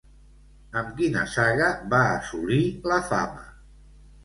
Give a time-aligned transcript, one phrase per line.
[0.79, 2.59] Amb quina saga va assolir
[2.95, 3.49] la fama?